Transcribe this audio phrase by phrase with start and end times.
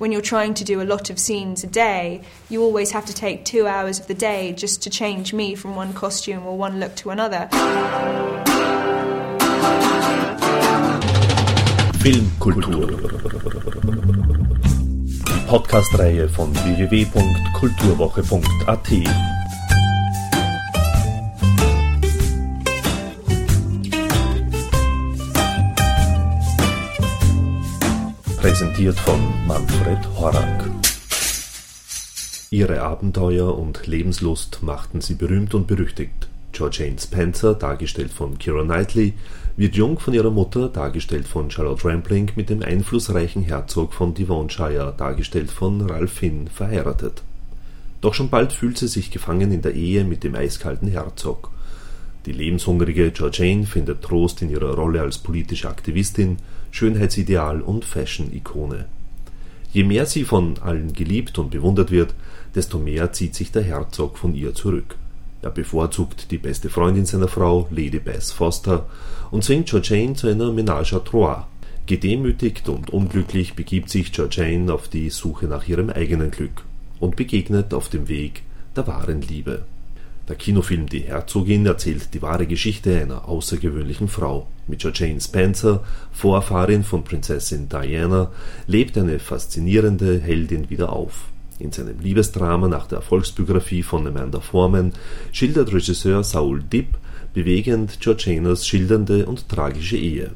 [0.00, 3.12] When you're trying to do a lot of scenes a day, you always have to
[3.12, 6.78] take two hours of the day just to change me from one costume or one
[6.78, 7.48] look to another.
[11.98, 12.86] Filmkultur.
[15.48, 19.37] Podcast-Reihe von www.kulturwoche.at.
[28.48, 30.70] Präsentiert von Manfred Horak.
[32.48, 36.30] Ihre Abenteuer und Lebenslust machten sie berühmt und berüchtigt.
[36.52, 39.12] Georgine Spencer, dargestellt von Keira Knightley,
[39.58, 44.94] wird jung von ihrer Mutter, dargestellt von Charlotte Rampling, mit dem einflussreichen Herzog von Devonshire,
[44.96, 47.22] dargestellt von Ralph Finn, verheiratet.
[48.00, 51.50] Doch schon bald fühlt sie sich gefangen in der Ehe mit dem eiskalten Herzog.
[52.24, 56.38] Die lebenshungrige Georgine findet Trost in ihrer Rolle als politische Aktivistin,
[56.70, 58.86] Schönheitsideal und Fashion-Ikone.
[59.72, 62.14] Je mehr sie von allen geliebt und bewundert wird,
[62.54, 64.96] desto mehr zieht sich der Herzog von ihr zurück.
[65.42, 68.86] Er bevorzugt die beste Freundin seiner Frau, Lady Bess Foster,
[69.30, 71.46] und zwingt Georgine zu einer Ménage à trois.
[71.86, 76.64] Gedemütigt und unglücklich begibt sich Georgine auf die Suche nach ihrem eigenen Glück
[77.00, 78.42] und begegnet auf dem Weg
[78.74, 79.64] der wahren Liebe.
[80.28, 84.46] Der Kinofilm Die Herzogin erzählt die wahre Geschichte einer außergewöhnlichen Frau.
[84.66, 88.30] Mit Georgine Spencer, Vorfahrin von Prinzessin Diana,
[88.66, 91.28] lebt eine faszinierende Heldin wieder auf.
[91.58, 94.92] In seinem Liebesdrama nach der Erfolgsbiografie von Amanda Foreman
[95.32, 96.98] schildert Regisseur Saul Dipp
[97.32, 100.32] bewegend Georgianas schildernde und tragische Ehe.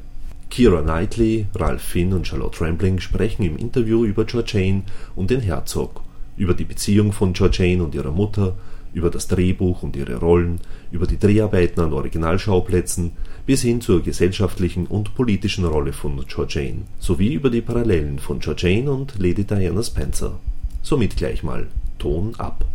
[0.49, 4.83] Keira Knightley, Ralph Finn und Charlotte Rampling sprechen im Interview über Georgine
[5.15, 6.01] und den Herzog,
[6.37, 8.55] über die Beziehung von Georgine und ihrer Mutter,
[8.93, 10.59] über das Drehbuch und ihre Rollen,
[10.91, 13.11] über die Dreharbeiten an Originalschauplätzen
[13.45, 18.91] bis hin zur gesellschaftlichen und politischen Rolle von Georgine, sowie über die Parallelen von Georgine
[18.91, 20.39] und Lady Diana Spencer.
[20.81, 21.67] Somit gleich mal
[21.97, 22.65] Ton ab.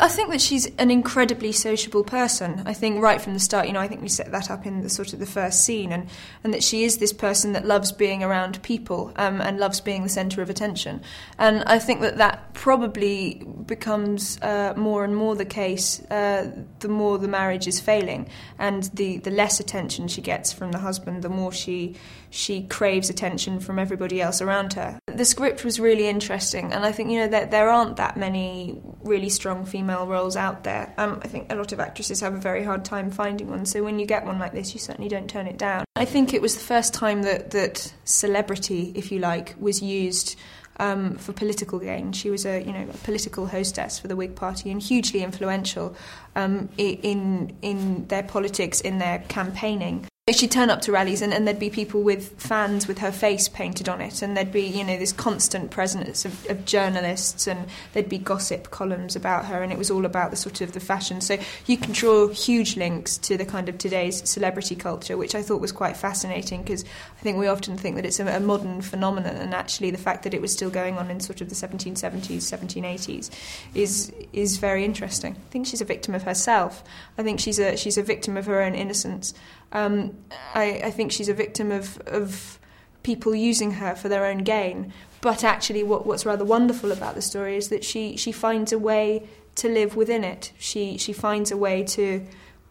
[0.00, 2.62] I think that she's an incredibly sociable person.
[2.66, 4.82] I think right from the start, you know, I think we set that up in
[4.82, 6.08] the sort of the first scene, and,
[6.44, 10.02] and that she is this person that loves being around people um, and loves being
[10.02, 11.02] the centre of attention.
[11.38, 16.50] And I think that that probably becomes uh, more and more the case uh,
[16.80, 20.78] the more the marriage is failing, and the, the less attention she gets from the
[20.78, 21.96] husband, the more she
[22.30, 24.98] she craves attention from everybody else around her.
[25.06, 28.80] The script was really interesting, and I think you know that there aren't that many
[29.02, 30.92] really strong female roles out there.
[30.98, 33.82] Um, I think a lot of actresses have a very hard time finding one, so
[33.82, 35.84] when you get one like this, you certainly don't turn it down.
[35.96, 40.36] I think it was the first time that that celebrity, if you like, was used.
[40.80, 42.12] Um, for political gain.
[42.12, 45.96] She was a you know a political hostess for the Whig Party and hugely influential
[46.36, 50.06] um, in in their politics, in their campaigning.
[50.32, 53.48] She'd turn up to rallies and, and, there'd be people with fans with her face
[53.48, 57.66] painted on it, and there'd be, you know, this constant presence of, of, journalists, and
[57.92, 60.80] there'd be gossip columns about her, and it was all about the sort of the
[60.80, 61.22] fashion.
[61.22, 65.40] So you can draw huge links to the kind of today's celebrity culture, which I
[65.40, 68.82] thought was quite fascinating because I think we often think that it's a, a modern
[68.82, 71.54] phenomenon, and actually the fact that it was still going on in sort of the
[71.54, 73.30] 1770s, 1780s
[73.74, 75.34] is is very interesting.
[75.34, 76.84] I think she's a victim of herself.
[77.16, 79.32] I think she's a she's a victim of her own innocence.
[79.72, 80.17] Um,
[80.54, 82.58] I, I, think she's a victim of, of
[83.02, 84.92] people using her for their own gain.
[85.20, 88.78] But actually, what, what's rather wonderful about the story is that she, she finds a
[88.78, 90.52] way to live within it.
[90.58, 92.24] She, she finds a way to,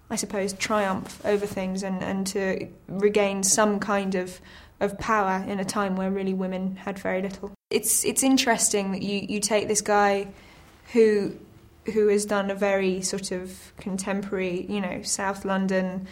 [0.10, 4.40] I suppose, triumph over things and, and to regain some kind of,
[4.80, 7.52] of power in a time where really women had very little.
[7.70, 10.28] It's, it's interesting that you, you take this guy
[10.94, 11.36] who,
[11.94, 16.08] who has done a very sort of contemporary, you know, South London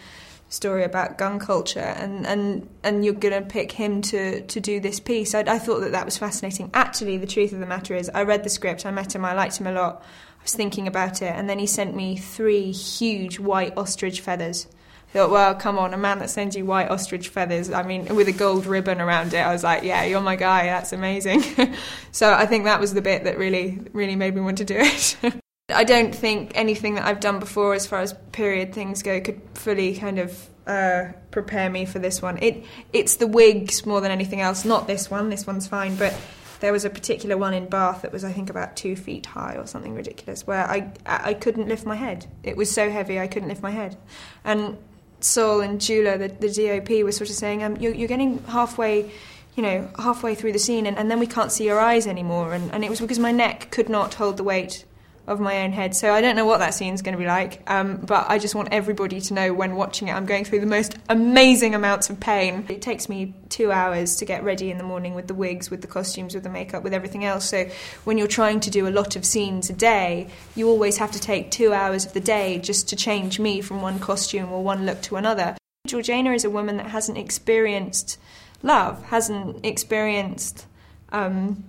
[0.48, 4.78] story about gun culture and and and you're going to pick him to to do
[4.78, 5.34] this piece.
[5.34, 6.70] I, I, thought that that was fascinating.
[6.72, 9.34] Actually the truth of the matter is I read the script I met him I
[9.34, 10.02] liked him a lot
[10.38, 14.68] I was thinking about it and then he sent me three huge white ostrich feathers.
[15.08, 18.14] I thought well come on a man that sends you white ostrich feathers I mean
[18.14, 21.42] with a gold ribbon around it I was like yeah you're my guy that's amazing.
[22.12, 24.76] So I think that was the bit that really really made me want to do
[24.78, 25.16] it
[25.68, 29.40] I don't think anything that I've done before, as far as period things go, could
[29.54, 32.38] fully kind of uh, prepare me for this one.
[32.40, 34.64] It it's the wigs more than anything else.
[34.64, 35.28] Not this one.
[35.28, 36.16] This one's fine, but
[36.60, 39.56] there was a particular one in Bath that was, I think, about two feet high
[39.56, 42.26] or something ridiculous, where I I couldn't lift my head.
[42.44, 43.96] It was so heavy I couldn't lift my head,
[44.44, 44.78] and
[45.18, 49.10] Saul and Gyula, the, the DOP, was sort of saying, um, you're, you're getting halfway
[49.56, 52.52] you know, halfway through the scene, and, and then we can't see your eyes anymore.
[52.52, 54.84] And, and it was because my neck could not hold the weight
[55.26, 55.94] of my own head.
[55.96, 58.54] So I don't know what that scene's going to be like, um, but I just
[58.54, 62.20] want everybody to know when watching it, I'm going through the most amazing amounts of
[62.20, 62.64] pain.
[62.68, 65.80] It takes me two hours to get ready in the morning with the wigs, with
[65.80, 67.48] the costumes, with the makeup, with everything else.
[67.48, 67.68] So
[68.04, 71.20] when you're trying to do a lot of scenes a day, you always have to
[71.20, 74.86] take two hours of the day just to change me from one costume or one
[74.86, 75.56] look to another.
[75.88, 78.18] Georgiana is a woman that hasn't experienced
[78.62, 80.66] love, hasn't experienced
[81.10, 81.64] um,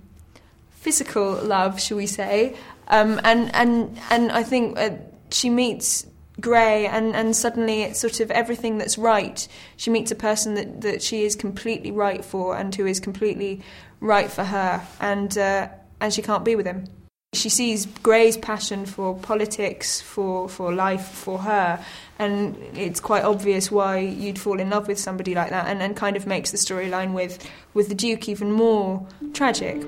[0.69, 2.55] physical love, shall we say,
[2.87, 4.91] um, and and and I think uh,
[5.31, 6.05] she meets
[6.39, 9.47] Grey, and, and suddenly it's sort of everything that's right.
[9.75, 13.61] She meets a person that, that she is completely right for, and who is completely
[13.99, 15.69] right for her, and uh,
[15.99, 16.85] and she can't be with him.
[17.33, 21.83] She sees Grey's passion for politics, for, for life, for her,
[22.17, 25.95] and it's quite obvious why you'd fall in love with somebody like that, and, and
[25.95, 29.83] kind of makes the storyline with, with the Duke even more tragic.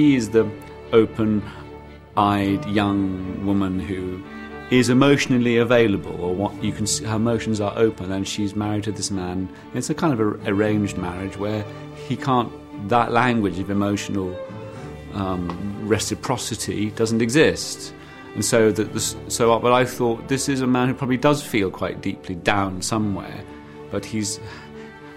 [0.00, 0.50] She is the
[0.92, 1.42] open
[2.16, 4.22] eyed young woman who
[4.70, 8.84] is emotionally available, or what you can see, her emotions are open, and she's married
[8.84, 9.46] to this man.
[9.74, 11.66] It's a kind of a, arranged marriage where
[12.08, 12.50] he can't,
[12.88, 14.34] that language of emotional
[15.12, 17.92] um, reciprocity doesn't exist.
[18.34, 21.42] And so, that this, so, but I thought this is a man who probably does
[21.42, 23.44] feel quite deeply down somewhere,
[23.90, 24.40] but he's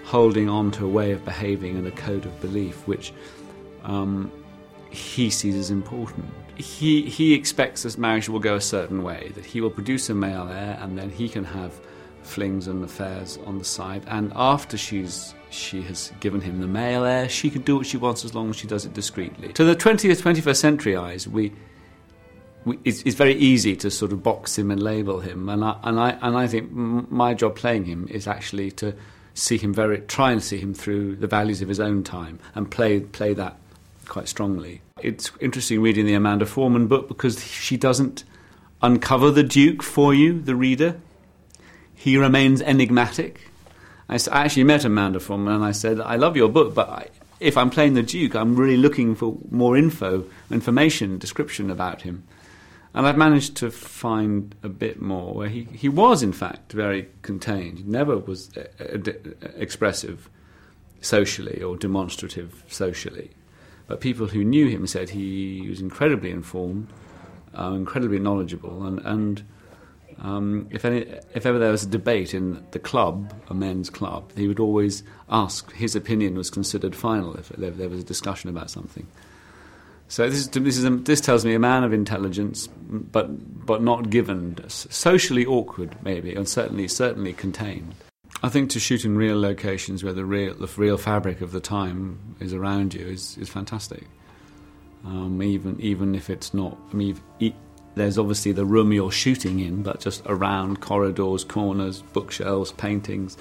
[0.04, 3.14] holding on to a way of behaving and a code of belief which
[3.84, 4.30] um,
[4.94, 6.26] he sees as important.
[6.56, 10.14] He, he expects this marriage will go a certain way, that he will produce a
[10.14, 11.78] male heir and then he can have
[12.22, 14.04] flings and affairs on the side.
[14.06, 17.96] And after she's, she has given him the male heir, she can do what she
[17.96, 19.52] wants as long as she does it discreetly.
[19.54, 21.52] To the 20th, 21st century eyes, we,
[22.64, 25.48] we, it's, it's, very easy to sort of box him and label him.
[25.48, 28.94] And I, and I, and I think my job playing him is actually to
[29.34, 32.70] see him very, try and see him through the values of his own time and
[32.70, 33.58] play, play that
[34.08, 34.82] quite strongly.
[35.02, 38.24] It's interesting reading the Amanda Foreman book because she doesn't
[38.82, 41.00] uncover the Duke for you, the reader.
[41.94, 43.50] He remains enigmatic.
[44.08, 47.08] I actually met Amanda Foreman and I said, I love your book, but I,
[47.40, 52.24] if I'm playing the Duke, I'm really looking for more info, information, description about him.
[52.92, 57.08] And I've managed to find a bit more where he, he was, in fact, very
[57.22, 57.78] contained.
[57.78, 60.30] He never was uh, uh, expressive
[61.00, 63.30] socially or demonstrative socially.
[63.86, 66.88] But people who knew him said he was incredibly informed,
[67.58, 69.44] uh, incredibly knowledgeable, and, and
[70.20, 74.32] um, if, any, if ever there was a debate in the club, a men's club,
[74.36, 78.70] he would always ask, his opinion was considered final if there was a discussion about
[78.70, 79.06] something.
[80.08, 83.82] So this, is, this, is a, this tells me a man of intelligence, but, but
[83.82, 87.94] not given, socially awkward maybe, and certainly, certainly contained.
[88.42, 91.60] I think to shoot in real locations where the real, the real fabric of the
[91.60, 94.04] time is around you is, is fantastic.
[95.04, 97.20] Um, even even if it's not, I mean,
[97.94, 103.36] there's obviously the room you're shooting in, but just around corridors, corners, bookshelves, paintings,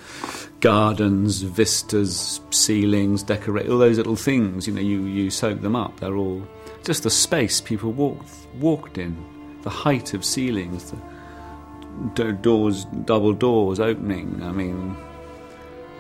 [0.60, 4.68] gardens, vistas, ceilings, decorate all those little things.
[4.68, 6.00] You know, you you soak them up.
[6.00, 6.46] They're all
[6.84, 9.18] just the space people walked walked in,
[9.64, 10.92] the height of ceilings.
[10.92, 10.98] The,
[12.42, 14.42] doors, double doors opening.
[14.44, 14.96] I mean,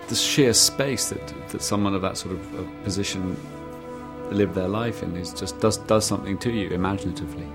[0.09, 3.37] the sheer space that, that someone of that sort of position
[4.31, 7.47] live their life in is just does does something to you imaginatively.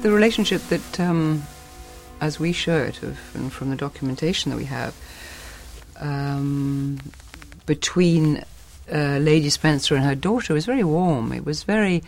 [0.00, 1.42] The relationship that, um,
[2.20, 4.94] as we show it, of, and from the documentation that we have,
[5.98, 7.00] um,
[7.66, 8.44] between
[8.92, 11.32] uh, Lady Spencer and her daughter was very warm.
[11.32, 12.04] It was very,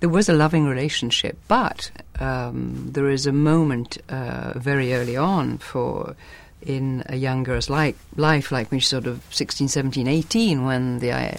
[0.00, 5.58] there was a loving relationship, but um, there is a moment uh, very early on
[5.58, 6.14] for
[6.60, 10.98] in a young girl's like, life, like when she's sort of 16, 17, 18, when
[11.00, 11.38] the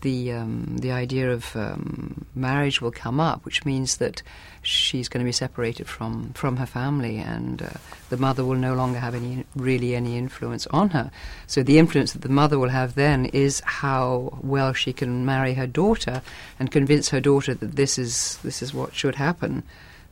[0.00, 4.22] the um, the idea of um, marriage will come up, which means that
[4.62, 7.68] she's going to be separated from from her family, and uh,
[8.10, 11.10] the mother will no longer have any really any influence on her.
[11.46, 15.54] So the influence that the mother will have then is how well she can marry
[15.54, 16.22] her daughter
[16.58, 19.62] and convince her daughter that this is this is what should happen,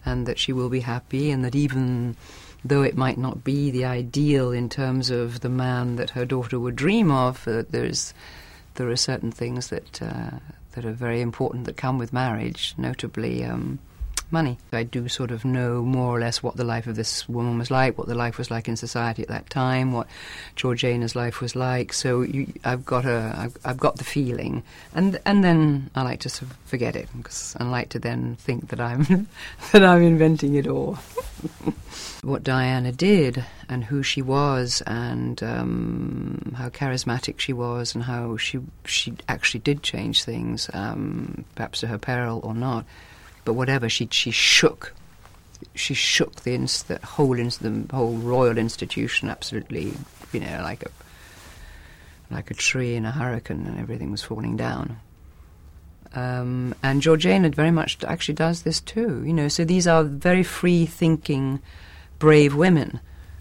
[0.04, 2.16] and that she will be happy, and that even
[2.64, 6.58] though it might not be the ideal in terms of the man that her daughter
[6.58, 8.14] would dream of, uh, there's
[8.74, 10.30] there are certain things that uh,
[10.72, 13.78] that are very important that come with marriage, notably um,
[14.30, 14.58] money.
[14.72, 17.70] I do sort of know more or less what the life of this woman was
[17.70, 20.06] like, what the life was like in society at that time, what
[20.56, 21.92] Georgiana's life was like.
[21.92, 24.62] So you, I've got a, I've, I've, got the feeling,
[24.94, 28.36] and and then I like to sort of forget it because I like to then
[28.36, 29.28] think that I'm
[29.72, 30.98] that I'm inventing it all.
[32.24, 38.36] what Diana did and who she was and um, how charismatic she was and how
[38.36, 42.84] she she actually did change things, um, perhaps to her peril or not.
[43.44, 44.94] But whatever, she she shook.
[45.74, 49.94] She shook the, ins- the whole ins- the whole royal institution absolutely,
[50.32, 50.90] you know, like a
[52.30, 54.98] like a tree in a hurricane, and everything was falling down.
[56.14, 59.48] Um, and Georgiana very much actually does this too, you know.
[59.48, 61.60] So these are very free thinking
[62.18, 63.00] brave women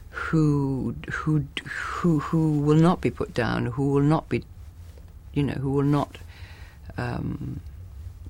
[0.09, 4.43] who who who who will not be put down, who will not be,
[5.33, 6.17] you know, who will not
[6.97, 7.59] um,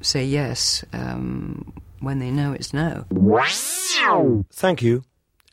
[0.03, 3.05] say yes um, when they know it's no.
[4.51, 5.03] Thank you,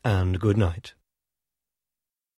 [0.05, 0.95] and good night.